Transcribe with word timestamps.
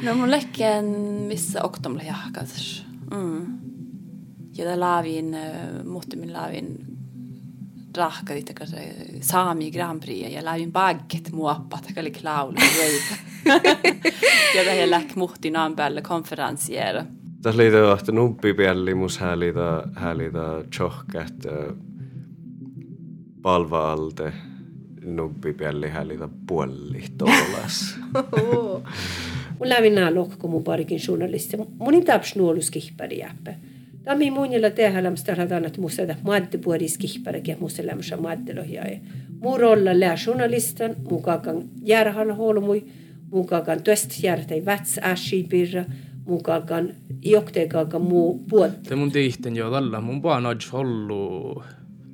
No 0.00 0.14
mun 0.14 0.30
lekken 0.30 0.84
missä 1.28 1.62
oktomle 1.62 2.02
jahkas. 2.02 2.84
Mm. 3.10 3.58
Ja 4.56 4.64
da 4.64 4.80
lavin, 4.80 5.36
måtte 5.84 6.16
min 6.16 6.32
lavin 6.32 6.76
rahka 7.96 8.34
dit 8.34 8.52
ka 8.54 8.64
saami 9.20 9.70
Grand 9.70 10.00
Prix 10.00 10.32
ja 10.32 10.44
lavin 10.44 10.72
bagget 10.72 11.32
muoppa 11.32 11.78
ta 11.78 11.92
kali 11.94 12.10
klaul 12.10 12.54
ja 14.54 14.62
ja 14.62 14.90
läk 14.90 15.16
muhti 15.16 15.50
naan 15.50 15.76
päälle 15.76 16.02
konferensiera. 16.02 17.04
Tässä 17.42 17.58
liitä 17.58 17.82
vahti 17.82 18.12
nuppi 18.12 18.54
pielli 18.54 18.94
mus 18.94 19.18
häälitä 19.18 19.82
häälitä 19.94 20.64
tjohkät 20.76 21.46
palva 23.42 23.92
alte 23.92 24.32
nuppi 25.04 25.52
pielli 25.52 25.88
häälitä 25.88 26.28
puolli 26.46 27.04
tolas. 27.18 27.98
Mun 29.62 29.68
lävin 29.68 29.94
nää 29.94 30.14
lohko 30.14 30.48
mun 30.48 30.64
parikin 30.64 31.00
journalisti. 31.08 31.56
Mun 31.78 31.94
ei 31.94 32.02
taps 32.02 32.36
nuolus 32.36 32.70
kihpäri 32.70 33.18
jäppä. 33.18 33.54
Tämä 34.02 34.24
jällä 34.52 34.70
tehdä 34.70 35.02
lämstä 35.02 35.34
radan, 35.34 35.64
että 35.64 35.80
musta 35.80 36.06
tämä 36.06 36.18
madde 36.22 36.58
puolis 36.58 36.98
kihpäri, 36.98 37.42
ja 37.46 37.56
musta 37.60 37.86
lämstä 37.86 38.16
maddelohja. 38.16 38.82
Mun 39.40 39.60
rolla 39.60 40.00
lää 40.00 40.16
journalistan, 40.26 40.96
mun 41.10 41.22
kakan 41.22 41.62
järhalla 41.82 42.34
holmui, 42.34 42.84
mun 43.30 43.46
kakan 43.46 43.82
töst 43.82 44.22
järtei 44.22 44.64
väts 44.64 44.98
äsi 45.02 45.46
pirra, 45.48 45.84
mun 46.26 46.42
kakan 46.42 46.94
joktei 47.24 47.68
kakan 47.68 48.02
muu 48.02 48.44
puolta. 48.50 48.78
Te 48.88 48.96
mun 48.96 49.12
tihten 49.12 49.56
jo 49.56 49.70
tällä, 49.70 50.00
mun 50.00 50.22
vaan 50.22 50.46
odj 50.46 50.70
hollu, 50.72 51.62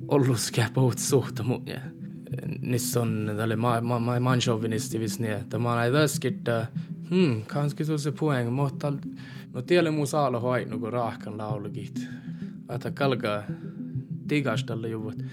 ollu 0.07 0.35
skäpot 0.35 0.97
suhta 0.97 1.43
mun 1.43 1.63
ja. 1.65 1.79
Nissä 2.61 3.01
on 3.01 3.31
tälle 3.37 3.55
ma, 3.55 3.81
ma, 3.81 3.99
ma, 3.99 4.19
manchauvinisti 4.19 4.99
visni, 4.99 5.29
että 5.29 5.59
mä 5.59 5.75
näin 5.75 5.93
täskittä, 5.93 6.67
hmm, 7.09 7.41
kanske 7.47 7.83
se 7.83 8.11
poäng, 8.11 8.49
mutta 8.51 8.93
no 9.53 9.61
tielle 9.61 9.91
mun 9.91 10.07
saalo 10.07 10.39
hoinu, 10.39 10.79
kun 10.79 10.93
raahkan 10.93 11.37
laulukit. 11.37 12.07
Että 12.69 12.91
kalkaa 12.91 13.43
tigastalle 14.27 14.89
juvut. 14.89 15.23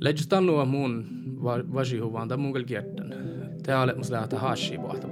Lähdys 0.00 0.26
tannua 0.26 0.64
mun 0.64 1.06
vasihuvaan, 1.74 2.28
tai 2.28 2.38
kyllä 2.52 2.66
kiertän. 2.66 3.14
Te 3.62 3.76
olet 3.76 3.96
mus 3.96 4.10
lähteä 4.10 4.38
hashi 4.38 4.78
pohta 4.78 5.08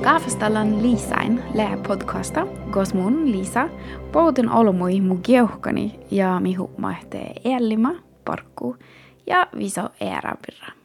pajas. 0.00 0.12
Kaafastallan 0.12 0.82
Liisain 0.82 1.42
lää 1.54 1.76
podcasta, 1.88 2.46
kos 2.70 2.94
mun 2.94 3.32
Liisa, 3.32 3.68
pouten 4.12 4.50
olmui 4.50 5.00
mu 5.00 5.16
geuhkani 5.16 6.00
ja 6.10 6.40
mihu 6.40 6.70
mahtee 6.78 7.32
Ellima, 7.44 7.92
Parkku 8.24 8.76
ja 9.26 9.46
Viso 9.58 9.88
Eerapirra. 10.00 10.79